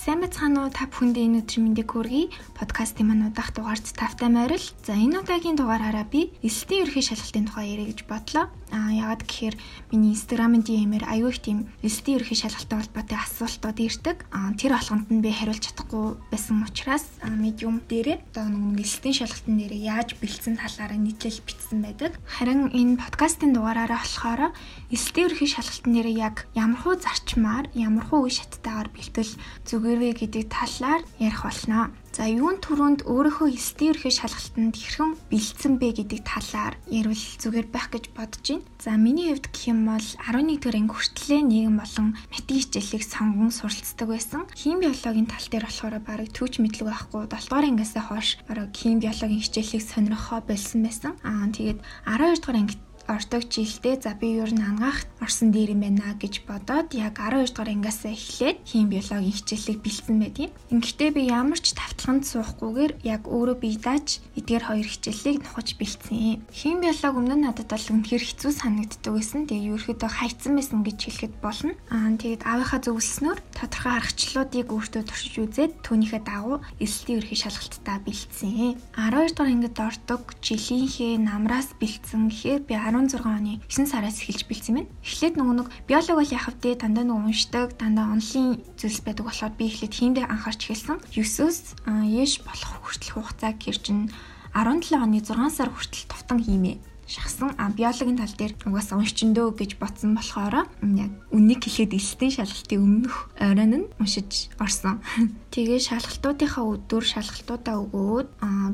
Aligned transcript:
Сайн 0.00 0.24
байцгаана 0.24 0.64
уу 0.64 0.72
та 0.72 0.88
бүхэндээ 0.88 1.28
энэ 1.28 1.38
өдрийн 1.44 1.76
мэндийг 1.76 1.92
хүргэе. 1.92 2.32
Подкастын 2.56 3.04
маань 3.04 3.28
удах 3.28 3.52
дугаарт 3.52 3.84
тавтай 4.00 4.32
морил. 4.32 4.64
За 4.80 4.96
энэ 4.96 5.20
удаагийн 5.20 5.60
дугаараараа 5.60 6.08
би 6.08 6.32
эсэлтийн 6.40 6.88
ерхий 6.88 7.04
шалгалтын 7.04 7.44
тухай 7.44 7.76
ярих 7.76 7.92
гэж 7.92 8.00
бодлоо. 8.08 8.48
Аа 8.74 8.90
яагаад 8.90 9.22
гэхээр 9.28 9.56
миний 9.92 10.16
инстаграмын 10.16 10.66
DM-ээр 10.66 11.04
аюу 11.06 11.30
их 11.30 11.38
тийм 11.38 11.70
эсэлтийн 11.86 12.18
ерхий 12.18 12.38
шалгалттай 12.40 12.82
холбоотой 12.82 13.18
асуултууд 13.20 13.78
ирдэг. 13.78 14.16
Аа 14.34 14.50
тэр 14.56 14.74
болгонд 14.74 15.06
нь 15.12 15.22
би 15.22 15.30
хариулж 15.30 15.62
чадахгүй 15.70 16.18
байсан 16.32 16.64
учраас 16.64 17.06
медиум 17.22 17.84
дээрээ 17.86 18.18
одоо 18.34 18.50
нэг 18.50 18.82
эсэлтийн 18.82 19.14
шалгалтын 19.20 19.54
дээрээ 19.60 19.82
яаж 19.94 20.08
бэлдсэн 20.18 20.58
талаараа 20.58 20.98
нийтлэл 20.98 21.44
бичсэн 21.46 21.78
байдаг. 21.84 22.18
Харин 22.26 22.72
энэ 22.74 22.98
подкастын 22.98 23.52
дугаараараа 23.54 24.00
болохоор 24.02 24.42
эсэлтийн 24.90 25.28
ерхий 25.30 25.50
шалгалтын 25.52 25.92
дээрээ 25.94 26.16
яг 26.18 26.50
ямархуу 26.58 26.98
зарчмаар, 26.98 27.70
ямархуу 27.76 28.26
үе 28.26 28.32
шаттайгаар 28.34 28.88
бэлтгэл 28.90 29.34
зүгээр 29.70 29.90
үгээрвэ 30.00 30.16
гэдэг 30.16 30.44
талаар 30.48 31.02
ярих 31.18 31.42
болно. 31.42 31.90
За 32.10 32.26
юун 32.26 32.58
түрүүнд 32.58 33.06
өөрийнхөө 33.06 33.54
эсдийн 33.54 33.94
ерхий 33.94 34.10
шалгалтанд 34.10 34.74
хэрхэн 34.74 35.14
бэлдсэн 35.30 35.78
бэ 35.78 36.02
гэдэг 36.02 36.26
талаар 36.26 36.74
ярил 36.90 37.14
зүгээр 37.14 37.68
байх 37.70 37.86
гэж 37.94 38.10
бодож 38.18 38.42
байна. 38.50 38.66
За 38.82 38.98
миний 38.98 39.30
хувьд 39.30 39.46
гэх 39.46 39.70
юм 39.70 39.86
бол 39.86 40.02
11-р 40.02 40.74
анги 40.74 40.90
хүртлээр 40.90 41.44
нийгэм 41.46 41.76
болон 41.78 42.18
математик 42.34 42.66
хичээлийг 42.66 43.04
сонгон 43.06 43.54
суралцдаг 43.54 44.08
байсан. 44.10 44.42
Хим 44.58 44.82
биологийн 44.82 45.30
тал 45.30 45.46
дээр 45.46 45.70
болохоор 45.70 45.96
бараг 46.02 46.28
төвч 46.34 46.58
мэдлэг 46.58 46.90
байхгүй 46.90 47.30
7-р 47.30 47.64
ангиасаа 47.70 48.02
хойш 48.02 48.42
бараг 48.50 48.74
хим 48.74 48.98
биологийн 48.98 49.46
хичээлийг 49.46 49.84
сонирхоо 49.86 50.42
болсон 50.42 50.82
байсан. 50.82 51.14
Аа 51.22 51.46
тэгээд 51.46 51.78
12-р 52.10 52.58
анги 52.58 52.74
ордог 53.08 53.48
жилдээ 53.48 54.02
за 54.02 54.12
би 54.18 54.40
ер 54.42 54.52
нь 54.52 54.64
ангаах 54.64 55.06
орсон 55.20 55.52
дээр 55.52 55.76
юм 55.76 55.84
байна 55.84 56.16
гэж 56.18 56.44
бодоод 56.48 56.92
яг 56.96 57.20
12 57.20 57.52
дугаар 57.52 57.70
ангиас 57.70 58.04
эхлээд 58.04 58.58
хим 58.64 58.88
биологийн 58.88 59.36
хичээлийг 59.36 59.78
бэлдсэн 59.84 60.16
байдیں۔ 60.20 60.50
Ингэхдээ 60.72 61.10
би 61.14 61.22
ямар 61.28 61.60
ч 61.60 61.76
тавталганд 61.76 62.24
суухгүйгээр 62.26 62.92
яг 63.04 63.22
өөрөө 63.28 63.56
бие 63.60 63.78
дааж 63.78 64.20
эдгээр 64.36 64.64
хоёр 64.64 64.88
хичээлийг 64.88 65.38
нухаж 65.44 65.68
бэлдсэн. 65.76 66.42
Хим 66.50 66.76
биолог 66.80 67.14
өмнө 67.14 67.36
нь 67.36 67.44
надад 67.46 67.68
бол 67.70 67.86
үнэхэр 67.94 68.24
хэцүү 68.24 68.52
санагддаг 68.52 69.12
байсан. 69.12 69.46
Тэгээ 69.46 69.76
ерөөхдөө 69.76 70.10
хайцсан 70.10 70.52
байсан 70.56 70.80
гэж 70.82 70.98
хэлэхэд 71.04 71.34
болно. 71.44 71.72
Аа 71.92 72.16
тэгээд 72.16 72.42
аавынхаа 72.48 72.80
зөвлөснөөр 72.80 73.38
тодорхой 73.54 73.92
аргачлалуудыг 74.00 74.68
өөртөө 74.72 75.02
туршиж 75.04 75.34
үзээд 75.38 75.72
түүнийхээ 75.84 76.22
дагуу 76.24 76.58
эсэлтийн 76.80 77.18
ерхий 77.20 77.38
шалгалтаа 77.38 77.98
бэлдсэн. 78.02 78.80
12 78.96 79.36
дугаар 79.36 79.52
ангид 79.52 79.76
ордог 79.78 80.22
жилийнхээ 80.40 81.20
намраас 81.20 81.70
бэлдсэн 81.80 82.30
гэхээр 82.30 82.62
би 82.64 82.74
16 83.08 83.24
оны 83.24 83.52
9 83.64 83.88
сараас 83.88 84.20
эхэлж 84.20 84.44
бэлдсэн 84.44 84.74
байна. 84.76 84.92
Эхлээд 85.00 85.34
нөгөө 85.40 85.54
нэг 85.56 85.68
биолог 85.88 86.16
бол 86.20 86.36
яхав 86.36 86.54
дээ 86.60 86.74
дандаа 86.76 87.04
нэг 87.08 87.16
уншдаг, 87.16 87.78
дандаа 87.80 88.12
онлын 88.12 88.60
зүйлс 88.76 89.00
байдаг 89.00 89.24
болохоор 89.24 89.54
би 89.56 89.64
эхлээд 89.72 89.94
хийндээ 89.96 90.26
анхаарч 90.28 90.60
эхэлсэн. 90.68 91.00
9-өөс 91.16 91.58
ээш 91.88 92.32
болох 92.44 92.72
хүртэл 92.84 93.14
хугацаа 93.16 93.52
гэр 93.56 93.78
чинь 93.80 94.12
17 94.52 95.00
оны 95.00 95.24
6 95.24 95.32
сар 95.48 95.70
хүртэл 95.72 96.10
товтон 96.10 96.44
хиймээ 96.44 96.76
шахсан 97.10 97.50
а 97.58 97.74
биологийн 97.74 98.22
тал 98.22 98.30
дээр 98.38 98.54
угаасаа 98.62 99.02
уншчиндөө 99.02 99.58
гэж 99.58 99.82
ботсон 99.82 100.14
болохоор 100.14 100.70
яг 100.70 101.12
үннийг 101.34 101.66
хэлээд 101.66 101.98
элтийн 101.98 102.32
шалгалтын 102.38 102.78
өмнөх 102.78 103.16
оройн 103.42 103.74
нь 103.82 103.90
уншиж 103.98 104.54
орсон. 104.62 105.02
Тэгээ 105.54 105.82
шалгалтуудынхаа 105.90 106.64
өдөр 106.70 107.02
шалгалтуудаа 107.02 107.76
өгөөд 107.82 108.28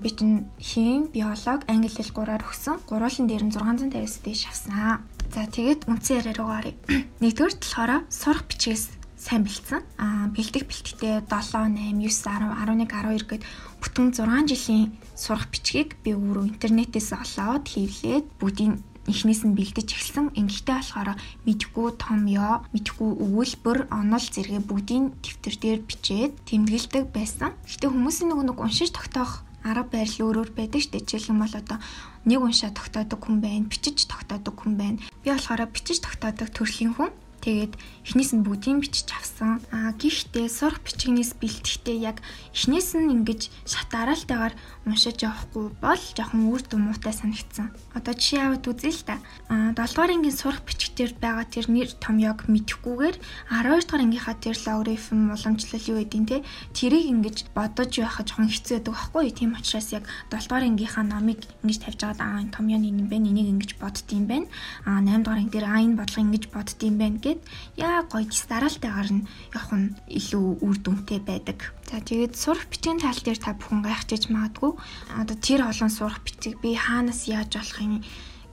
би 0.05 0.11
чинь 0.13 0.45
хим, 0.61 1.09
биолог, 1.09 1.65
англи 1.65 1.89
хэл 1.89 2.13
3-аар 2.13 2.45
өгсөн. 2.45 2.85
Гурвуулын 2.85 3.27
дээр 3.27 3.45
нь 3.49 3.55
650-аас 3.57 4.21
дээш 4.21 4.43
авсан. 4.53 5.01
За 5.33 5.49
тэгээд 5.49 5.89
үндсэн 5.89 6.21
яриа 6.21 6.37
руу 6.37 6.53
гарыг. 6.53 6.77
Нэгдүгээр 7.25 7.55
талаараа 7.57 8.01
сурах 8.13 8.45
бичгээс 8.45 9.06
сайн 9.17 9.43
бэлдсэн. 9.49 9.81
Аа 9.97 10.29
бэлдэх 10.31 10.69
бэлтгэхдээ 10.69 11.25
7, 11.25 11.73
8, 11.73 11.99
9, 11.99 12.05
10, 12.05 12.53
11, 12.53 12.85
12 12.87 13.25
гэд 13.27 13.43
бүтэн 13.81 14.13
6 14.13 14.53
жилийн 14.53 14.93
сурах 15.17 15.49
бичгийг 15.49 15.97
би 16.05 16.13
өөрөө 16.13 16.45
интернетээс 16.53 17.17
олоод 17.17 17.65
хийвлээд 17.65 18.27
бүгдийг 18.37 18.77
эхнээс 19.09 19.43
нь 19.47 19.57
бэлдэж 19.57 19.89
эхэлсэн. 19.95 20.35
Ингэхдээ 20.35 20.77
болохоор 20.83 21.11
мэдгүй 21.47 21.89
том 21.97 22.27
ёо, 22.27 22.67
мэдгүй 22.75 23.11
өгүүлбэр, 23.25 23.79
онол 23.95 24.27
зэрэг 24.27 24.67
бүгдийн 24.67 25.15
дэвтэр 25.23 25.57
дээр 25.63 25.81
бичээд 25.87 26.33
тэмдэглэдэг 26.45 27.05
байсан. 27.15 27.55
Гэтэ 27.65 27.87
хүмүүсийн 27.89 28.29
нөгөө 28.35 28.47
нэг 28.51 28.59
уншиж 28.59 28.91
тогтоох 28.91 29.47
арга 29.63 29.91
барил 29.91 30.27
өөр 30.27 30.37
өөр 30.43 30.51
байдаг 30.55 30.81
шүү 30.83 30.93
дээ. 30.95 31.07
Жишээлх 31.07 31.31
юм 31.31 31.43
бол 31.43 31.55
одоо 31.55 31.79
нэг 32.27 32.41
уншаа 32.43 32.71
тогтоодог 32.71 33.21
хүн 33.23 33.39
байна, 33.43 33.71
бичиж 33.71 34.07
тогтоодог 34.07 34.55
хүн 34.59 34.75
байна. 34.79 34.99
Би 35.23 35.31
болохоор 35.31 35.67
бичиж 35.71 36.03
тогтоодог 36.03 36.51
төрлийн 36.51 36.95
хүн. 36.95 37.11
Тэгээд 37.47 37.79
эхнээс 38.03 38.35
нь 38.35 38.43
бүгдийг 38.43 38.83
бичиж 38.83 39.07
авсан. 39.15 39.63
Аа 39.71 39.95
гэхдээ 39.95 40.51
сурах 40.51 40.83
бичгнээс 40.83 41.39
бэлтгэхдээ 41.39 41.99
яг 42.03 42.19
эхнээс 42.51 42.99
нь 42.99 43.15
ингэж 43.15 43.55
шат 43.63 43.87
дараалтайгаар 43.95 44.55
уншиж 44.83 45.23
явахгүй 45.23 45.71
бол 45.79 46.03
жоохон 46.19 46.51
үр 46.51 46.63
дүнмуутай 46.67 47.15
санагдсан. 47.15 47.71
Одоо 47.95 48.19
жишээ 48.19 48.51
аваад 48.51 48.67
үзье 48.67 48.91
л 48.91 49.03
та. 49.07 49.23
Аа 49.47 49.79
7 49.79 49.95
дугаар 49.95 50.11
ангийн 50.19 50.35
сурах 50.35 50.67
бичгээр 50.67 51.13
байгаа 51.23 51.47
тэр 51.47 51.67
нэр 51.71 51.91
том 52.03 52.19
яг 52.19 52.51
мэдэхгүйгээр 52.51 53.15
12 53.15 53.87
дугаар 53.87 54.03
ангийнхаа 54.03 54.37
тэр 54.43 54.57
логарифм 54.67 55.31
уламжлал 55.31 55.87
юу 55.87 55.99
гэдэг 56.03 56.27
те 56.27 56.43
тэрийг 56.75 57.07
ингэж 57.15 57.37
бодож 57.55 57.95
байхад 57.95 58.27
жоохон 58.27 58.51
хэцүү 58.51 58.83
байдаг 58.83 58.91
байхгүй. 58.91 59.31
Тийм 59.31 59.55
учраас 59.55 59.95
яг 59.95 60.03
7 60.35 60.51
дугаар 60.51 60.67
ангийнхаа 60.67 61.07
номыг 61.07 61.47
ингэж 61.63 61.79
тавьж 61.79 62.01
аваад 62.03 62.21
аа 62.27 62.43
том 62.51 62.67
яны 62.67 62.91
юм 62.91 63.07
бэ? 63.07 63.23
Энийг 63.23 63.55
ингэж 63.55 63.79
боддtiin 63.79 64.27
байна. 64.27 64.51
Аа 64.83 64.99
8 64.99 65.23
дугаар 65.23 65.39
анги 65.43 65.55
дээр 65.55 65.67
аа 65.71 65.83
энэ 65.83 65.99
бодлого 65.99 66.27
ингэж 66.27 66.45
боддtiin 66.51 66.99
байна 66.99 67.19
гэд 67.23 67.36
яа 67.77 68.05
гоё 68.09 68.25
гис 68.29 68.45
дараалтайгаар 68.51 69.11
нь 69.13 69.27
явах 69.55 69.73
нь 69.75 69.95
илүү 70.07 70.47
үр 70.67 70.77
дүнтэй 70.81 71.21
байдаг. 71.21 71.75
За 71.89 72.01
тэгээд 72.03 72.35
сурах 72.37 72.67
бичгийн 72.69 73.01
тал 73.03 73.19
дээр 73.19 73.39
та 73.41 73.57
бүхэн 73.57 73.83
гайхчихж 73.87 74.29
магадгүй. 74.33 74.73
Одоо 75.21 75.37
тэр 75.37 75.61
олон 75.71 75.91
сурах 75.93 76.21
бичиг 76.27 76.61
би 76.63 76.77
хаанаас 76.77 77.29
яаж 77.31 77.51
болох 77.57 77.81
юм 77.81 78.03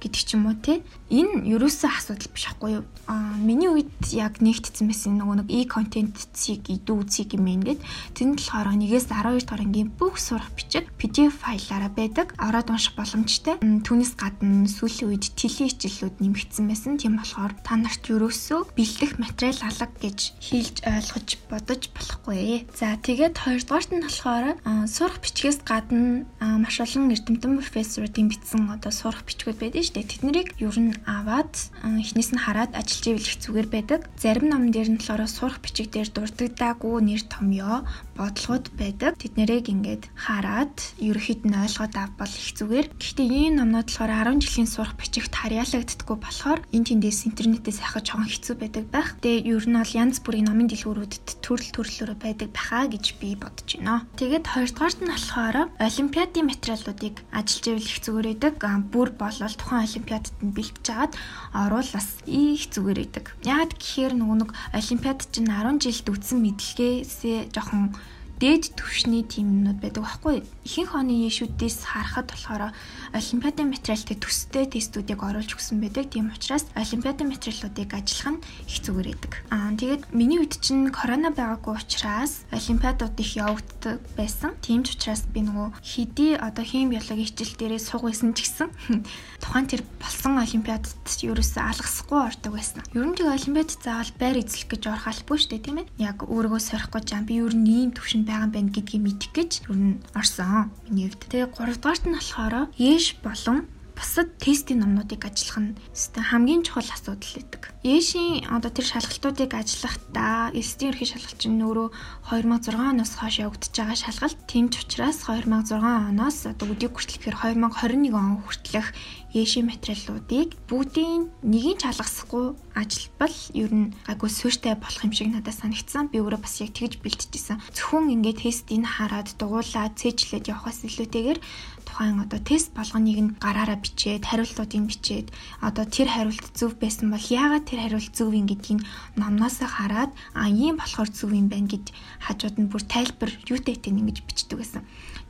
гэдэг 0.04 0.22
ч 0.28 0.36
юм 0.36 0.52
уу 0.52 0.60
те. 0.60 0.84
Энэ 1.08 1.48
ерөөсөө 1.56 1.88
асуудал 1.88 2.30
биш 2.36 2.46
хгүй 2.52 2.82
юу? 2.82 2.84
Аа 3.08 3.40
миний 3.40 3.72
үед 3.72 3.92
яг 4.12 4.44
нэгтцсэн 4.44 4.90
байсан 4.90 5.16
нөгөө 5.22 5.46
нэг 5.46 5.50
e-content-ийг 5.54 6.68
идүү 6.68 6.96
үзье 7.06 7.30
юм 7.32 7.48
ингээд 7.48 7.80
тэнд 8.18 8.42
болохоор 8.42 8.74
нэгээс 8.76 9.08
12 9.14 9.46
дугаар 9.46 9.64
ангийн 9.64 9.90
бүх 9.94 10.18
сурах 10.20 10.50
бичиг 10.58 10.90
PDF 10.98 11.38
файлаараа 11.44 11.92
байдаг. 11.94 12.34
Ороод 12.42 12.74
унших 12.74 12.98
боломжтой. 12.98 13.62
Түүнээс 13.62 14.18
гадна 14.18 14.66
сүүлийн 14.66 15.14
үед 15.14 15.32
тэлийн 15.38 15.70
хичээлүүд 15.70 16.18
нэмэгдсэн 16.20 16.66
байсан. 16.66 16.98
Тийм 16.98 17.22
болохоор 17.22 17.54
та 17.62 17.78
нарт 17.78 18.04
ерөөсөө 18.10 18.74
бэлдэх 18.74 19.22
материал 19.22 19.60
алга 19.70 19.88
гэж 20.02 20.20
хэлж 20.42 20.76
ойлгож 20.82 21.30
бодож 21.52 21.82
болохгүй. 21.94 22.66
За 22.74 22.98
тэгээд 22.98 23.38
хоёрдугаарт 23.38 23.92
нь 23.94 24.02
болохоор 24.02 24.58
сурах 24.90 25.22
бичгээс 25.22 25.62
гадна 25.62 26.26
маш 26.42 26.82
олон 26.82 27.14
эрдэмтэн 27.14 27.60
профессоруудын 27.62 28.32
бичсэн 28.32 28.72
одоо 28.74 28.90
сурах 28.90 29.22
бичгүүд 29.28 29.62
байдаг 29.62 29.84
шүү 29.86 29.93
дээ. 29.94 30.10
Тэднийг 30.10 30.50
ер 30.58 30.78
нь 30.82 30.98
аваад 31.06 31.54
эхнээс 31.86 32.34
нь 32.34 32.44
хараад 32.44 32.74
ажиллаж 32.74 33.06
ивэл 33.08 33.30
их 33.30 33.38
зүгээр 33.40 33.68
байдаг. 33.70 34.02
Зарим 34.18 34.50
ном 34.50 34.74
дээр 34.74 34.90
нь 34.94 35.00
болохоор 35.00 35.30
сурах 35.30 35.62
бичиг 35.62 35.94
дээр 35.94 36.10
дурддагдаагүй 36.10 36.96
нэр 37.06 37.22
томьёо 37.30 37.86
бодлогод 38.18 38.74
байдаг. 38.78 39.18
Тэд 39.22 39.38
нэрийг 39.38 39.70
ингээд 39.70 40.10
хараад 40.14 40.76
ерөөхдөө 40.98 41.50
нь 41.50 41.62
ойлгоод 41.62 41.94
авбал 41.98 42.34
их 42.34 42.50
зүгээр. 42.58 42.88
Гэхдээ 42.98 43.28
ийм 43.30 43.54
номнууд 43.58 43.90
болохоор 43.90 44.12
10 44.34 44.42
жилийн 44.42 44.70
сурах 44.70 44.94
бичигт 44.98 45.34
харьяалагддаггүй 45.34 46.18
болохоор 46.22 46.60
энэ 46.74 46.88
тэндээс 46.90 47.20
интернетээс 47.30 47.80
ахаж 47.82 48.06
жоохон 48.10 48.30
хэцүү 48.30 48.56
байдаг 48.58 48.86
байх. 48.94 49.18
Тэгээ 49.22 49.50
ер 49.50 49.66
нь 49.70 49.78
бол 49.78 49.94
янз 49.98 50.18
бүрийн 50.22 50.48
номын 50.50 50.70
дэлгүүрүүдэд 50.70 51.28
төрөл 51.42 51.70
төрлөөрөө 51.74 52.18
байдаг 52.22 52.50
баха 52.54 52.86
гэж 52.90 53.06
би 53.22 53.34
бодож 53.38 53.70
байна. 53.78 54.06
Тэгээд 54.18 54.46
хоёрдугаарт 54.54 55.00
нь 55.02 55.14
болохоор 55.14 55.58
олимпиадын 55.78 56.50
материалуудыг 56.50 57.16
ажиллаж 57.34 57.66
ивэл 57.70 57.92
их 57.92 58.00
зүгээр 58.06 58.28
байдаг. 58.30 58.54
Бүр 58.94 59.10
болол 59.18 59.56
тухайн 59.58 59.83
олимпиадад 59.84 60.36
нь 60.42 60.56
бэлтж 60.56 60.88
агаад 60.90 61.14
орвол 61.52 61.90
бас 61.94 62.08
их 62.26 62.72
зүгээр 62.72 63.00
байдаг. 63.04 63.26
Яг 63.44 63.76
гэхээр 63.76 64.16
нөгөө 64.16 64.38
нэг 64.42 64.52
олимпиад 64.72 65.20
чинь 65.30 65.52
10 65.52 65.84
жилд 65.84 66.08
үтсэн 66.10 66.40
мэдлэгээсээ 66.42 67.52
жоохон 67.52 67.94
дээд 68.40 68.74
түвшний 68.80 69.24
тим 69.24 69.64
юмнууд 69.64 69.80
байдаг 69.84 70.04
байхгүй. 70.04 70.44
Ихэнх 70.64 70.96
оны 70.96 71.14
ийшүүдээс 71.28 71.84
харахад 71.86 72.32
болохоор 72.32 72.74
олимпиадын 73.14 73.70
материалтай 73.70 74.18
төстэй 74.18 74.66
тестүүдийг 74.68 75.22
оруулж 75.22 75.54
өгсөн 75.54 75.84
байдаг. 75.84 76.10
Тийм 76.10 76.32
учраас 76.34 76.66
олимпиадын 76.74 77.30
материалуудыг 77.30 77.90
ажиллах 77.94 78.40
нь 78.40 78.44
их 78.68 78.78
зүгээр 78.82 79.08
байдаг. 79.14 79.34
Аа 79.54 79.72
тэгээд 79.78 80.04
миний 80.16 80.40
үед 80.42 80.58
чинь 80.60 80.90
корона 80.90 81.30
байгаагүй 81.30 81.78
учраас 81.78 82.44
олимпиадууд 82.50 83.16
их 83.20 83.32
явагддаг 83.38 84.00
байсан. 84.18 84.58
Тийм 84.66 84.82
ч 84.84 84.98
учраас 84.98 85.24
би 85.30 85.46
нөгөө 85.46 85.80
хэдий 85.84 86.34
одоо 86.40 86.66
хим 86.66 86.90
биологийн 86.90 87.28
хичээл 87.30 87.60
дээрээ 87.60 87.82
сууг 87.82 88.10
байсан 88.10 88.34
ч 88.34 88.48
гэсэн 88.50 88.70
тухайн 89.44 89.68
тэр 89.70 89.82
болсон 90.02 90.40
олимпиадад 90.42 90.96
ерөөсөө 91.06 91.64
алгасахгүй 91.64 92.20
ордог 92.20 92.52
байсан. 92.56 92.82
Ер 92.96 93.06
нь 93.08 93.16
тэг 93.16 93.28
олимпиад 93.28 93.72
заавал 93.72 94.12
байр 94.20 94.38
эзлэх 94.42 94.68
гэж 94.68 94.84
орох 94.92 95.08
албагүй 95.08 95.38
шүү 95.40 95.52
дээ, 95.52 95.66
тийм 95.66 95.78
ээ. 95.84 95.92
Яг 96.00 96.18
өөрийгөө 96.28 96.62
сорих 96.62 96.90
гэж 96.92 97.08
би 97.28 97.40
ер 97.40 97.56
нь 97.56 97.68
ийм 97.68 97.92
төвшөнд 98.24 98.28
байгаа 98.28 98.48
юм 98.48 98.52
байна 98.52 98.72
гэдгийг 98.72 99.04
мэдэх 99.04 99.32
гэж 99.36 99.52
ер 99.68 99.76
нь 99.76 100.00
орсон. 100.16 100.72
Миний 100.88 101.08
хувьд. 101.12 101.28
Тэгээ 101.28 101.52
3 101.52 101.76
дугаарт 101.76 102.04
нь 102.08 102.16
болохоор 102.16 102.56
ээш 102.80 103.06
болон 103.24 103.68
бусад 103.96 104.30
тестийн 104.42 104.82
номнуудыг 104.82 105.22
ажиллах 105.26 105.60
нь 105.62 105.74
хамгийн 106.18 106.66
чухал 106.66 106.90
асуудал 106.90 107.34
гэдэг. 107.34 107.64
Ээшийн 107.84 108.50
одоо 108.50 108.72
тэр 108.74 108.88
шалгалтуудыг 108.90 109.52
ажиллахдаа 109.54 110.52
элсдийн 110.56 110.92
ерхий 110.92 111.10
шалгалт 111.10 111.40
чинь 111.40 111.62
өөрөө 111.62 111.88
2006 112.32 112.74
оноос 112.74 113.14
хойш 113.20 113.36
явагдаж 113.46 113.74
байгаа 113.76 113.98
шалгалт. 114.00 114.40
Тийм 114.50 114.72
ч 114.72 114.82
учраас 114.82 115.28
2006 115.30 115.78
оноос 115.78 116.38
одоо 116.50 116.68
өдийг 116.74 116.96
хүртэл 116.96 117.20
гэхээр 117.20 117.38
2021 117.60 118.14
он 118.16 118.42
хүртэлх 118.42 118.90
Ээшийн 119.34 119.66
материалуудыг 119.66 120.54
бүгдийн 120.70 121.34
нэгийг 121.42 121.82
ч 121.82 121.90
алгасахгүй 121.90 122.54
ажилбал 122.78 123.34
ер 123.58 123.72
нь 123.74 123.90
гайгүй 124.06 124.30
суурьтай 124.30 124.78
болох 124.78 125.02
юм 125.02 125.10
шиг 125.10 125.34
надад 125.34 125.58
санагдсан. 125.58 126.14
Би 126.14 126.22
өөрөө 126.22 126.38
бас 126.38 126.62
яг 126.62 126.78
тэгж 126.78 127.02
бэлтжижсэн. 127.02 127.58
Зөвхөн 127.74 128.14
ингээд 128.14 128.46
тестийг 128.46 128.86
хараад 128.86 129.34
дугуулаад 129.42 129.98
цээжлээд 129.98 130.54
явахаас 130.54 130.86
илүүтэйгээр 130.86 131.40
тухайн 131.86 132.24
одоо 132.24 132.40
тест 132.40 132.74
болгоныг 132.74 133.20
нь 133.22 133.36
гараараа 133.44 133.78
бичээд 133.78 134.24
хариултуудыг 134.26 134.84
бичээд 134.90 135.28
одоо 135.62 135.86
тэр 135.86 136.08
хариулт 136.10 136.46
зөв 136.56 136.74
байсан 136.80 137.12
бол 137.12 137.22
яагаад 137.22 137.68
тэр 137.70 137.80
хариулт 137.84 138.14
зөв 138.16 138.34
юм 138.34 138.48
гэдгийг 138.48 138.82
номноос 139.20 139.60
хараад 139.62 140.12
а 140.34 140.50
ийм 140.50 140.80
болохоор 140.80 141.10
зөв 141.12 141.32
юм 141.36 141.48
байна 141.52 141.68
гэж 141.68 141.86
хажууд 142.26 142.56
нь 142.60 142.72
бүр 142.72 142.84
тайлбар 142.84 143.32
юутай 143.52 143.76
тэн 143.78 144.00
ингэж 144.02 144.24
бичдэг 144.26 144.60
гэсэн. 144.60 144.84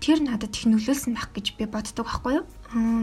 Тэр 0.04 0.20
надад 0.20 0.56
их 0.56 0.68
нөлөөлсөн 0.68 1.16
байх 1.16 1.32
гэж 1.32 1.56
би 1.58 1.66
боддог 1.66 2.06
байхгүй 2.06 2.34
юу? 2.44 2.46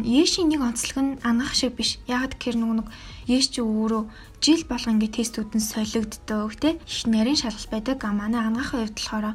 Ешийн 0.05 0.53
нэг 0.53 0.61
онцлог 0.61 0.99
нь 1.01 1.19
ангаах 1.25 1.55
шиг 1.57 1.73
биш. 1.79 1.97
Яг 2.05 2.37
тэгэхээр 2.37 2.61
нөгөө 2.61 2.77
нэг 2.77 2.89
Еш 3.31 3.47
чи 3.55 3.63
өөрөө 3.63 4.03
жил 4.43 4.63
болго 4.67 4.91
ингээ 4.91 5.15
тестүүд 5.23 5.55
нь 5.55 5.63
солигддог 5.63 6.51
те 6.59 6.83
их 6.83 7.07
нарийн 7.07 7.39
шалгалт 7.39 7.71
байдаг. 7.71 7.99
А 8.03 8.11
манай 8.11 8.43
ангаахын 8.43 8.91
хувьд 8.91 8.99
болохоор 8.99 9.27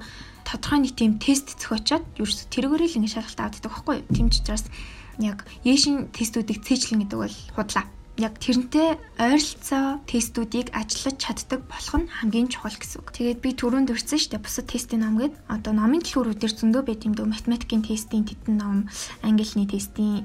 тодорхой 0.46 0.80
нэг 0.86 0.94
тийм 0.94 1.18
тест 1.20 1.58
зохиочоод 1.58 2.06
ерөөс 2.22 2.48
тэргээрээ 2.54 2.90
л 2.94 2.98
ингээ 3.02 3.16
шалгалт 3.18 3.42
авдаг 3.42 3.72
байхгүй 3.74 3.96
юу? 4.00 4.10
Тийм 4.14 4.28
ч 4.30 4.46
учраас 4.46 4.66
яг 5.20 5.44
Ешийн 5.66 6.14
тестүүдийг 6.14 6.62
цээжлэн 6.64 7.02
гэдэг 7.04 7.20
бол 7.20 7.38
худлаа 7.58 7.86
яг 8.16 8.40
тэрнтэй 8.40 8.96
ойролцоо 9.20 10.00
тестүүдийг 10.08 10.72
ажиллаж 10.72 11.16
чаддаг 11.20 11.68
болох 11.68 11.96
нь 12.00 12.08
хамгийн 12.08 12.48
чухал 12.48 12.72
гэсэн 12.72 13.04
үг. 13.04 13.12
Тэгээд 13.12 13.44
би 13.44 13.52
түрүүнд 13.60 13.92
шүү 14.24 14.40
дээ. 14.40 14.46
Бусад 14.46 14.72
тестийн 14.72 15.04
ном 15.04 15.20
гээд 15.20 15.36
одоо 15.52 15.74
номын 15.76 16.00
дэлгүүрүүдээр 16.00 16.54
зөндөө 16.56 16.84
байт 16.88 17.04
юм 17.04 17.14
дөө 17.16 17.28
математикийн 17.28 17.84
тестийн 17.84 18.24
тедэн 18.24 18.56
ном, 18.56 18.88
англи 19.20 19.44
хэлний 19.44 19.68
тестийн 19.68 20.24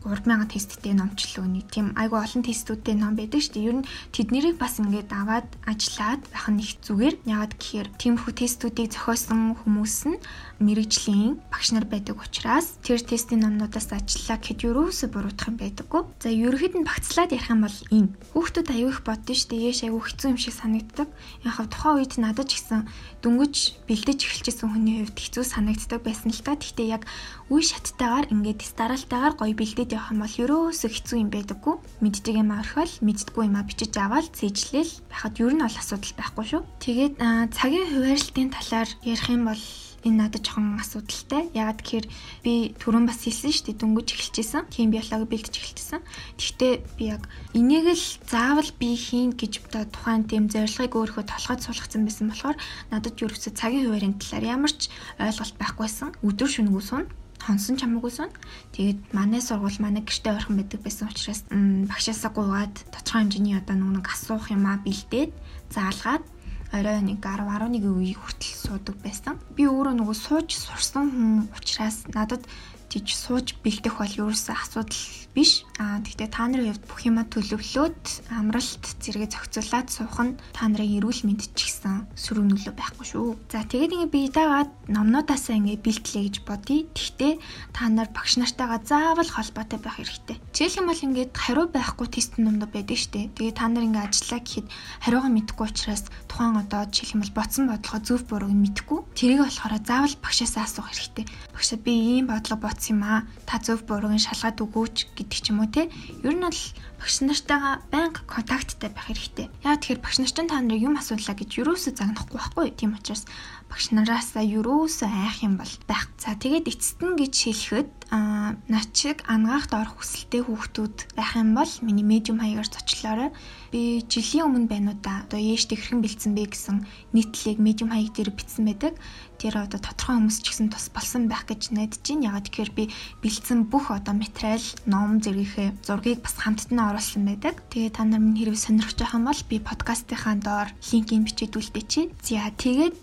3000 0.00 0.48
тесттэй 0.48 0.94
номчлоо 0.96 1.44
нэг 1.44 1.68
тийм 1.68 1.92
айгу 1.92 2.16
олон 2.16 2.40
тестүүдтэй 2.40 2.96
ном 2.96 3.20
байдаг 3.20 3.44
шүү 3.44 3.52
дээ. 3.52 3.68
Ер 3.68 3.76
нь 3.84 3.88
тэднэрийг 4.16 4.56
бас 4.56 4.80
ингээд 4.80 5.12
аваад 5.12 5.48
ажиллаад 5.68 6.24
байх 6.32 6.46
нь 6.48 6.64
их 6.64 6.80
зүгээр. 6.80 7.14
Яагаад 7.28 7.54
гэхээр 7.60 7.88
тиймэрхүү 8.00 8.32
тестүүдийг 8.32 8.88
зохиосон 8.96 9.60
хүмүүс 9.60 9.96
нь 10.08 10.16
мэрэгжлийн 10.60 11.40
багш 11.52 11.72
нар 11.72 11.84
байдаг 11.84 12.20
учраас 12.20 12.80
тэр 12.84 13.00
тестийн 13.00 13.44
номнуудаас 13.44 13.92
ажиллаа 13.92 14.36
гэхэд 14.40 14.64
юуроос 14.64 15.04
буруутах 15.08 15.52
юм 15.52 15.56
байдаггүй. 15.56 16.02
За 16.20 16.28
ерөөхдөө 16.28 16.84
багцлаад 16.84 17.32
ярих 17.36 17.48
юм 17.48 17.60
бол 17.64 17.78
ийм. 17.92 18.06
Хүүхдүүд 18.32 18.68
аюу 18.72 18.92
их 18.92 19.00
боддоо 19.04 19.36
шүү 19.36 19.48
дээ. 19.56 19.68
Яаш 19.72 19.80
аюу 19.88 20.00
хэцүү 20.04 20.28
юм 20.32 20.40
шиг 20.40 20.54
санагддаг. 20.56 21.08
Яг 21.44 21.56
тухайн 21.68 21.96
үед 22.00 22.12
надад 22.20 22.48
ч 22.48 22.60
гэсэн 22.60 22.88
дөнгөж 23.24 23.84
бэлдэж 23.88 24.20
эхэлчихсэн 24.20 24.68
хүний 24.68 25.00
хувьд 25.00 25.16
хэцүү 25.16 25.44
санагддаг 25.48 26.00
байсан 26.04 26.28
л 26.28 26.44
та. 26.44 26.56
Гэхдээ 26.60 26.88
яг 26.92 27.08
үе 27.48 27.64
шаттайгаар 27.64 28.28
ингээд 28.28 28.60
старалтайгаар 28.60 29.34
гоё 29.40 29.54
бэлдээд 29.56 29.89
явах 29.92 30.10
юм 30.14 30.20
бол 30.22 30.36
ерөөсөө 30.42 30.90
хэцүү 30.90 31.18
юм 31.20 31.30
байдаггүй. 31.34 31.74
Мэддэг 32.02 32.34
юм 32.38 32.50
орхиол, 32.54 32.94
мэддэггүй 33.02 33.44
юм 33.46 33.56
а 33.58 33.66
бичиж 33.66 33.94
аваад 33.98 34.30
цээжлээл 34.32 34.92
байхад 35.10 35.34
ер 35.42 35.52
нь 35.54 35.64
бол 35.64 35.76
асуудал 35.80 36.14
байхгүй 36.18 36.44
шүү. 36.50 36.62
Тэгээд 36.84 37.14
цагийн 37.54 37.88
хуваарлтын 37.90 38.48
талаар 38.54 38.90
ярих 39.02 39.26
юм 39.28 39.44
бол 39.50 39.64
энэ 40.04 40.16
надад 40.16 40.44
жоохон 40.44 40.80
асуудалтай. 40.80 41.52
Ягаад 41.52 41.80
гэхээр 41.84 42.06
би 42.44 42.72
түрүүн 42.80 43.04
бас 43.04 43.20
хэлсэн 43.20 43.52
шүү 43.52 43.64
дээ 43.68 43.80
дөнгөж 43.80 44.08
эхэлчихсэн. 44.16 44.64
Хим 44.72 44.90
биологи 44.94 45.28
бэлдэж 45.28 45.54
эхэлчихсэн. 45.60 46.00
Гэхдээ 46.40 46.72
би 46.96 47.04
яг 47.12 47.28
энийг 47.52 47.86
л 47.92 48.06
заавал 48.24 48.70
би 48.80 48.96
хийн 48.96 49.36
гэж 49.36 49.60
одоо 49.68 49.84
тухайн 49.92 50.24
тийм 50.24 50.48
зорилгыг 50.48 50.96
өөрийнхөө 50.96 51.26
толгойд 51.28 51.60
суулгацсан 51.64 52.02
байсан 52.08 52.32
болохоор 52.32 52.56
надад 52.88 53.20
юу 53.20 53.28
гэсэн 53.28 53.52
цагийн 53.52 53.84
хуваарийн 53.92 54.16
талаар 54.16 54.44
ямар 54.56 54.72
ч 54.72 54.88
ойлголт 55.20 55.56
байхгүйсэн. 55.60 56.16
Өдөр 56.24 56.48
шөнөгүй 56.48 56.84
суун 56.84 57.06
хонсон 57.40 57.76
чамаагүй 57.80 58.12
сон. 58.12 58.30
Тэгээд 58.76 59.16
манай 59.16 59.40
сургууль 59.40 59.80
манай 59.80 60.02
гэртээ 60.04 60.36
ойрхон 60.36 60.56
байдаг 60.60 60.80
байсан 60.84 61.08
учраас 61.08 61.40
багшаасаа 61.50 62.30
гуугаад 62.36 62.74
тодорхой 62.92 63.20
хэмжээний 63.24 63.56
одоо 63.56 63.76
нэг 63.76 64.06
асуух 64.06 64.52
юмаа 64.52 64.76
бэлдээд 64.84 65.32
заалгаад 65.72 66.24
орой 66.70 67.00
нэг 67.02 67.18
10 67.18 67.50
11 67.50 67.82
үе 67.82 68.14
хүртэл 68.14 68.54
суудаг 68.62 68.96
байсан. 69.02 69.34
Би 69.58 69.66
өөрөө 69.66 69.94
нөгөө 69.98 70.16
сууж 70.16 70.48
сурсан 70.54 71.10
хүн 71.10 71.32
учраас 71.56 72.06
надад 72.14 72.46
тийж 72.90 73.14
сууж 73.14 73.54
бэлдэх 73.62 74.02
бол 74.02 74.10
ерөөсөө 74.10 74.54
асуудал 74.58 74.98
биш. 75.30 75.62
Аа 75.78 76.02
тэгтээ 76.02 76.26
та 76.26 76.50
нарын 76.50 76.74
хувьд 76.74 76.84
бүх 76.90 77.00
юма 77.06 77.22
төлөвлөөд 77.22 78.02
амралт 78.34 78.84
зэрэг 78.98 79.30
зохицуулаад 79.30 79.88
суух 79.94 80.18
нь 80.18 80.34
та 80.50 80.66
нарын 80.66 80.98
эрүүл 80.98 81.22
мэндэд 81.22 81.54
ч 81.54 81.70
гэсэн 81.70 82.10
сөрөг 82.18 82.46
нөлөө 82.50 82.74
байхгүй 82.74 83.06
шүү. 83.06 83.38
За 83.46 83.62
тэгээд 83.62 83.94
ингээ 83.94 84.10
би 84.10 84.20
дагаад 84.34 84.70
номнуудаасаа 84.90 85.54
ингээ 85.62 85.78
бэлтлээ 85.86 86.22
гэж 86.26 86.36
бодъё. 86.42 86.90
Тэгтээ 86.90 87.32
та 87.70 87.86
нар 87.86 88.10
багш 88.10 88.42
нартайгаа 88.42 88.82
заавал 88.82 89.30
холбоотой 89.30 89.78
байх 89.78 90.02
хэрэгтэй. 90.02 90.36
Жишээлх 90.50 90.78
юм 90.82 90.90
бол 90.90 91.04
ингээд 91.06 91.32
хариу 91.38 91.66
байхгүй 91.70 92.06
тест 92.10 92.42
номнууд 92.42 92.74
байдаг 92.74 92.98
штэ. 92.98 93.30
Тэгээд 93.38 93.54
та 93.54 93.70
нар 93.70 93.86
ингээ 93.86 94.10
ажиллаа 94.10 94.40
гэхэд 94.42 94.66
хариугаа 95.06 95.30
мэдэхгүй 95.30 95.66
учраас 95.70 96.04
тухайн 96.26 96.58
одоо 96.58 96.90
жишээлх 96.90 97.14
юм 97.14 97.22
бол 97.22 97.38
бодсон 97.38 97.64
бодлого 97.70 98.02
зөв 98.02 98.20
бурууг 98.26 98.50
нь 98.50 98.62
мэдэхгүй. 98.66 98.98
Тэрийг 99.14 99.46
болохоор 99.46 99.78
заавал 99.78 100.14
багшаасаа 100.18 100.66
асуух 100.66 100.90
хэрэгтэй. 100.90 101.24
Багшаа 101.54 101.78
би 101.78 101.92
ийм 102.18 102.26
бодлого 102.26 102.66
бодсон 102.80 102.96
юм 102.96 103.04
аа. 103.04 103.28
Та 103.44 103.60
зөв 103.60 103.84
бурууг 103.84 104.16
нь 104.16 104.24
шалгаад 104.24 104.56
өгөөч 104.64 105.12
гэдэг 105.12 105.38
ч 105.44 105.52
юм 105.52 105.60
уу 105.60 105.68
те. 105.68 105.92
Ер 106.24 106.32
нь 106.32 106.40
бол 106.40 106.60
багш 106.96 107.20
нартайгаа 107.20 107.84
байнга 107.92 108.24
контакттай 108.24 108.88
байх 108.88 109.12
хэрэгтэй. 109.12 109.52
Яг 109.60 109.84
тэгэхээр 109.84 110.00
багш 110.00 110.16
нартай 110.24 110.48
та 110.48 110.64
нарыг 110.64 110.80
юм 110.88 110.96
асуудлаа 110.96 111.36
гэж 111.36 111.60
юроосо 111.60 111.92
загнахгүй 111.92 112.40
байхгүй. 112.40 112.72
Тийм 112.72 112.96
учраас 112.96 113.28
багш 113.70 113.94
нараасаа 113.94 114.42
юроосо 114.42 115.06
айх 115.06 115.46
юм 115.46 115.54
бол 115.56 115.74
байх. 115.86 116.10
За 116.18 116.34
тэгээд 116.34 116.66
эцэст 116.66 116.98
нь 117.00 117.14
гэж 117.14 117.34
хэлэхэд 117.38 117.90
аа 118.10 118.58
над 118.66 118.90
шиг 118.90 119.22
ангаагт 119.30 119.70
орох 119.70 120.02
хүсэлтэй 120.02 120.42
хүүхдүүд 120.42 121.14
байх 121.14 121.38
юм 121.38 121.54
бол 121.54 121.72
миний 121.86 122.02
медиум 122.02 122.42
хаягаар 122.42 122.66
зочлоорой. 122.66 123.30
Би 123.70 124.02
жилийн 124.10 124.50
өмнө 124.50 124.66
байна 124.66 124.90
уу 124.92 124.98
да. 124.98 125.22
Одоо 125.24 125.38
ээжтэй 125.38 125.78
хэрхэн 125.78 126.02
бэлдсэн 126.02 126.34
бэ 126.34 126.50
гэсэн 126.50 126.76
нийтлэлийг 127.14 127.58
медиум 127.62 127.94
хаяг 127.94 128.10
дээр 128.10 128.34
бичсэн 128.34 128.66
байдаг 128.66 128.98
тэр 129.40 129.56
одоо 129.56 129.80
тодорхой 129.80 130.20
хүмүүс 130.20 130.44
ч 130.44 130.52
гэсэн 130.52 130.68
тус 130.68 130.92
болсон 130.92 131.24
байх 131.24 131.48
гэж 131.48 131.72
найдаж 131.72 132.04
байна. 132.04 132.28
Ягаад 132.28 132.52
гэхээр 132.52 132.72
би 132.76 132.84
бэлдсэн 133.24 133.72
бүх 133.72 133.88
одоо 133.88 134.12
материал, 134.12 134.60
ном 134.84 135.24
зэрэгийнхээ 135.24 135.80
зургийг 135.80 136.20
бас 136.20 136.36
хамтдаа 136.36 136.92
оруулсан 136.92 137.24
байдаг. 137.24 137.56
Тэгээ 137.72 137.96
та 137.96 138.04
нар 138.04 138.20
минь 138.20 138.36
хэрэг 138.36 138.60
сонирхож 138.60 139.00
байгаа 139.00 139.16
юм 139.16 139.28
бол 139.32 139.42
би 139.48 139.56
подкастынхаа 139.64 140.36
доор 140.44 140.68
линкийг 140.92 141.24
бичиж 141.24 141.56
үлдээчихье. 141.56 142.12
За 142.20 142.52
тэгээд 142.52 142.94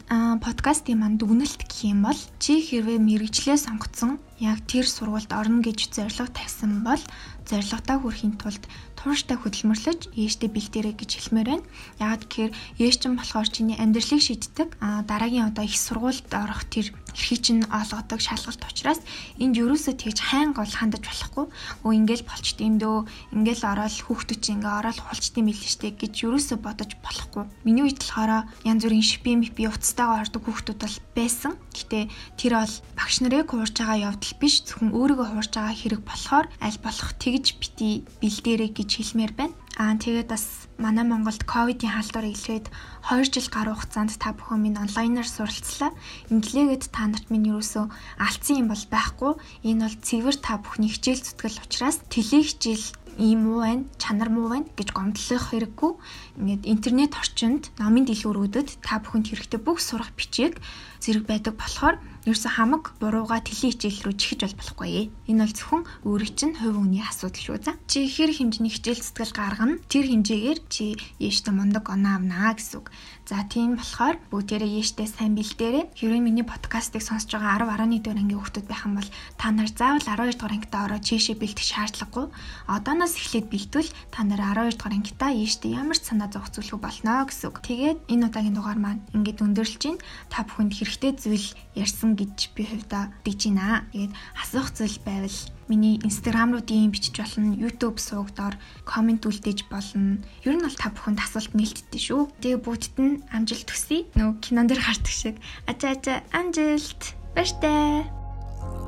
подкастын 0.58 0.98
манд 0.98 1.22
дүгнэлт 1.22 1.70
гэх 1.70 1.86
юм 1.86 2.02
бол 2.02 2.18
чи 2.42 2.58
хэрвээ 2.66 2.98
мэрэгчлээ 2.98 3.62
сонгоцсон 3.62 4.18
яг 4.40 4.62
тэр 4.70 4.86
сургуульд 4.86 5.32
орно 5.34 5.62
гэж 5.66 5.94
зорилго 5.96 6.28
тавьсан 6.30 6.84
бол 6.86 7.02
зорилготаа 7.48 7.98
хүрэхийн 8.04 8.36
тулд 8.38 8.64
тууштай 8.98 9.38
хөдөлмөрлөж 9.40 10.12
ээжтэй 10.18 10.50
бэлдэрэй 10.52 10.96
гэж 10.98 11.12
хэлмээр 11.16 11.48
байна. 11.48 11.66
Яагаад 12.02 12.24
гэхээр 12.28 12.52
ээж 12.82 12.96
чинь 13.06 13.16
болохоор 13.16 13.48
чиний 13.48 13.78
амьдралыг 13.80 14.20
шийддэг. 14.20 14.76
А 14.84 15.06
дараагийн 15.08 15.48
одоо 15.48 15.64
их 15.64 15.78
сургуульд 15.78 16.28
орох 16.34 16.66
тэр 16.68 16.92
эрхийг 17.16 17.42
чинь 17.46 17.64
олгодог 17.72 18.20
шалгалт 18.20 18.62
учраас 18.68 19.00
энд 19.40 19.56
ерөөсөө 19.56 19.96
тэгж 19.96 20.18
хайн 20.18 20.52
гол 20.52 20.68
хандаж 20.68 21.08
болохгүй. 21.08 21.46
Өө 21.86 21.92
ингээл 21.94 22.28
болчт 22.28 22.58
юм 22.60 22.82
дөө. 22.82 23.08
Ингээл 23.38 23.64
ороод 23.64 23.96
хүүхдүүд 23.96 24.42
чинь 24.44 24.60
ингээ 24.60 24.78
ороод 24.82 25.00
хулчт 25.00 25.34
юм 25.40 25.48
билээ 25.48 25.72
штэ 25.72 25.94
гэж 25.94 26.14
ерөөсөө 26.28 26.58
бодож 26.60 26.92
болохгүй. 27.00 27.44
Миний 27.64 27.86
үед 27.86 28.02
болохоор 28.02 28.50
янз 28.66 28.82
бүрийн 28.84 29.06
шипи 29.08 29.40
мипи 29.40 29.70
уцтайгаа 29.72 30.26
ордог 30.26 30.42
хүүхдүүд 30.44 30.80
бол 30.84 30.98
байсан. 31.16 31.54
Гэтэ 31.72 32.12
тэр 32.36 32.54
бол 32.60 32.76
багш 32.98 33.16
нарыг 33.24 33.50
хуурж 33.54 33.78
байгаа 33.78 34.12
явдал 34.12 34.27
биш 34.36 34.68
зөвхөн 34.68 34.92
өөрийгөө 34.92 35.28
хуурж 35.32 35.52
байгаа 35.56 35.76
хэрэг 35.78 36.02
болохоор 36.04 36.46
аль 36.60 36.80
болох 36.84 37.10
тэгж 37.16 37.46
бити 37.62 37.90
бэлдээрэй 38.20 38.72
гэж 38.76 38.90
хэлмээр 39.00 39.34
байна. 39.40 39.56
Аа 39.78 39.94
тэгээд 39.94 40.28
бас 40.34 40.68
манай 40.82 41.06
Монголд 41.06 41.46
ковидын 41.46 41.94
халдвар 41.94 42.26
илгээд 42.34 42.68
2 43.08 43.30
жил 43.30 43.48
гаруй 43.54 43.76
хугацаанд 43.78 44.18
та 44.18 44.34
бүхэн 44.34 44.60
минь 44.60 44.82
онлайнаар 44.82 45.30
суралцлаа. 45.30 45.94
Инглигээд 46.34 46.90
та 46.90 47.06
нарт 47.06 47.30
минь 47.30 47.48
юусоо 47.54 47.86
алдсан 48.18 48.66
юм 48.66 48.68
бол 48.74 48.86
байхгүй. 48.90 49.38
Энэ 49.70 49.86
бол 49.86 49.98
цэвэр 50.02 50.38
та 50.42 50.58
бүхний 50.58 50.90
хичээл 50.90 51.22
зүтгэл 51.22 51.62
учраас 51.62 52.02
тэлээ 52.10 52.44
хичээл 52.50 52.86
ийм 53.18 53.50
муу 53.50 53.60
байна, 53.66 53.84
чанар 53.98 54.30
муу 54.30 54.48
байна 54.54 54.70
гэж 54.78 54.94
гомдлох 54.94 55.46
хэрэггүй. 55.50 55.92
Ингээд 56.38 56.64
интернет 56.70 57.14
орчинд 57.18 57.74
номын 57.82 58.06
дэлгүүрүүдэд 58.06 58.82
та 58.86 59.02
бүхэнд 59.02 59.34
хэрэгтэй 59.34 59.60
бүх 59.62 59.82
сурах 59.82 60.14
бичиг 60.14 60.62
зэрэг 61.02 61.26
байдаг 61.26 61.54
болохоор 61.58 61.98
ерөөсө 62.28 62.50
хамаг 62.58 62.98
бурууга 63.00 63.40
тэлийн 63.40 63.72
хичээл 63.72 64.04
рүү 64.04 64.16
чихэж 64.20 64.40
бол 64.44 64.58
болохгүй. 64.60 65.10
Энэ 65.32 65.42
бол 65.46 65.56
зөвхөн 65.56 65.84
өөрийн 66.04 66.36
чинь 66.36 66.56
хувь 66.60 66.78
хүний 66.78 67.04
асуудал 67.06 67.40
шүү 67.40 67.58
за. 67.64 67.80
Чи 67.88 68.10
хэр 68.10 68.36
хэмжээний 68.36 68.74
хичээл 68.74 69.00
зүтгэл 69.06 69.34
гаргана 69.38 69.80
тэр 69.88 70.06
хэмжээгээр 70.12 70.60
чи 70.68 71.00
ээжтэй 71.24 71.54
мундаг 71.56 71.88
оноо 71.88 72.20
авнаа 72.20 72.58
гэсэн 72.58 72.84
үг. 72.84 72.92
За 73.28 73.44
тийм 73.44 73.76
болохоор 73.76 74.16
бүгдээрээ 74.32 74.80
яштэй 74.80 75.04
сайн 75.04 75.36
бэлдээрэй. 75.36 75.92
Хэрвээ 76.00 76.24
миний 76.24 76.48
подкастыг 76.48 77.04
сонсож 77.04 77.36
байгаа 77.36 77.76
10 77.76 78.00
11 78.00 78.00
дугаар 78.00 78.24
ангийн 78.24 78.40
хүүхдүүд 78.40 78.68
байх 78.72 78.88
юм 78.88 78.96
бол 78.96 79.10
та 79.36 79.52
нар 79.52 79.68
заавал 79.68 80.00
12 80.00 80.40
дугаар 80.40 80.56
ангитаа 80.56 80.82
ороод 80.88 81.04
чийшээ 81.04 81.36
бэлдэх 81.36 81.68
шаардлагагүй. 81.68 82.26
Одооноос 82.72 83.20
эхлээд 83.20 83.52
бэлдвэл 83.52 83.92
та 84.16 84.24
нар 84.24 84.40
12 84.40 84.80
дугаар 84.80 84.96
ангитаа 84.96 85.32
яштэй 85.36 85.76
ямар 85.76 86.00
ч 86.00 86.08
санаа 86.08 86.32
зовх 86.32 86.56
зүйлгүй 86.56 86.80
болно 86.80 87.28
гэсэн 87.28 87.52
үг. 87.52 87.60
Тэгээд 87.68 88.00
энэ 88.08 88.26
удаагийн 88.32 88.56
дугаар 88.56 88.80
маань 88.80 89.04
ингээд 89.12 89.44
өндөрлж 89.44 89.76
чинь 89.76 90.00
та 90.32 90.48
бүхэнд 90.48 90.72
хэрэгтэй 90.80 91.12
зүйл 91.20 91.48
ярьсан 91.76 92.16
гэж 92.16 92.56
би 92.56 92.64
хувьдаа 92.64 93.12
дэж 93.28 93.52
байна. 93.52 93.84
Тэгээд 93.92 94.16
асуух 94.40 94.72
зүйл 94.72 95.04
байвал 95.04 95.36
миний 95.70 96.00
инстаграм 96.04 96.52
руу 96.52 96.64
DM 96.64 96.92
бичиж 96.92 97.16
болно, 97.20 97.56
YouTube 97.56 98.00
суугдоор 98.00 98.56
комент 98.84 99.28
үлдээж 99.28 99.68
болно. 99.70 100.24
Ер 100.44 100.56
нь 100.56 100.64
бол 100.64 100.76
та 100.76 100.90
бүхэнд 100.90 101.20
асуулт 101.20 101.54
нээлттэй 101.54 102.02
шүү. 102.02 102.32
Тэгээ 102.42 102.60
бүгдд 102.64 102.96
нь 103.00 103.22
амжилт 103.32 103.68
төсөй. 103.68 104.08
Нөгөө 104.16 104.36
кинон 104.44 104.68
дээр 104.68 104.82
гардаг 104.82 105.14
шиг 105.14 105.36
ачаа 105.68 105.96
ачаа 105.96 106.24
амжилт. 106.32 107.16
Баяртай. 107.36 108.08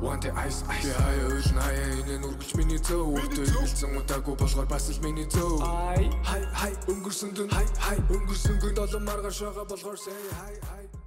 One 0.02 0.20
day 0.20 0.32
ice 0.32 0.64
ice 0.64 0.92
хаяа 0.96 1.28
уйл 1.28 1.50
наяа 1.52 1.86
энэ 2.00 2.16
нүргэлж 2.24 2.52
миний 2.56 2.80
зөө 2.80 3.20
үрдөө 3.20 3.46
хэлсэн 3.52 4.00
удаагүй 4.00 4.34
болохоор 4.40 4.68
бас 4.68 4.88
л 4.88 5.00
миний 5.04 5.28
зөө 5.28 5.60
хай 5.60 6.40
хай 6.56 6.72
өнгөрсөн 6.88 7.36
дэн 7.36 7.48
хай 7.52 7.66
хай 7.76 7.98
өнгөрсөн 8.08 8.56
гэн 8.64 8.74
долон 8.80 9.04
маргааш 9.04 9.38
байгаа 9.44 9.66
болохоор 9.68 9.98
say 10.00 10.16
хай 10.40 10.56
хай 10.64 10.99